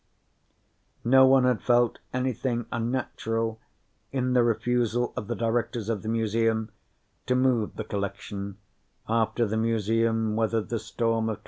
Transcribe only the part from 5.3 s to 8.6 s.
Directors of the Museum to move the collection